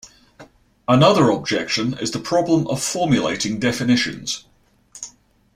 Another 0.87 1.29
objection 1.29 1.93
is 1.99 2.09
the 2.09 2.17
problem 2.17 2.65
of 2.65 2.81
formulating 2.81 3.59
definitions. 3.59 4.45